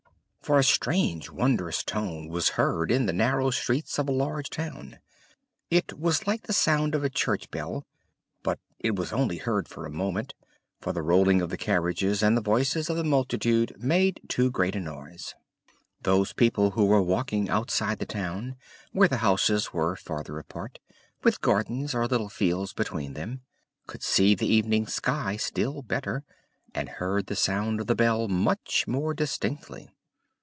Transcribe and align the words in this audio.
For 0.43 0.57
a 0.59 0.63
strange 0.65 1.29
wondrous 1.29 1.81
tone 1.81 2.27
was 2.27 2.49
heard 2.59 2.91
in 2.91 3.05
the 3.05 3.13
narrow 3.13 3.51
streets 3.51 3.97
of 3.97 4.09
a 4.09 4.11
large 4.11 4.49
town. 4.49 4.99
It 5.69 5.97
was 5.97 6.27
like 6.27 6.41
the 6.43 6.51
sound 6.51 6.93
of 6.93 7.05
a 7.05 7.09
church 7.09 7.49
bell: 7.51 7.85
but 8.43 8.59
it 8.77 8.97
was 8.97 9.13
only 9.13 9.37
heard 9.37 9.69
for 9.69 9.85
a 9.85 9.89
moment, 9.91 10.33
for 10.81 10.91
the 10.91 11.03
rolling 11.03 11.41
of 11.41 11.51
the 11.51 11.57
carriages 11.57 12.21
and 12.21 12.35
the 12.35 12.41
voices 12.41 12.89
of 12.89 12.97
the 12.97 13.03
multitude 13.05 13.81
made 13.81 14.19
too 14.27 14.51
great 14.51 14.75
a 14.75 14.81
noise. 14.81 15.35
Those 16.01 16.33
persons 16.33 16.73
who 16.73 16.85
were 16.85 17.01
walking 17.03 17.47
outside 17.47 17.99
the 17.99 18.05
town, 18.05 18.57
where 18.91 19.07
the 19.07 19.17
houses 19.17 19.71
were 19.71 19.95
farther 19.95 20.37
apart, 20.37 20.79
with 21.23 21.39
gardens 21.39 21.95
or 21.95 22.07
little 22.07 22.29
fields 22.29 22.73
between 22.73 23.13
them, 23.13 23.39
could 23.87 24.03
see 24.03 24.35
the 24.35 24.51
evening 24.53 24.85
sky 24.85 25.37
still 25.37 25.81
better, 25.81 26.25
and 26.75 26.89
heard 26.89 27.27
the 27.27 27.37
sound 27.37 27.79
of 27.79 27.87
the 27.87 27.95
bell 27.95 28.27
much 28.27 28.85
more 28.85 29.13
distinctly. 29.13 29.87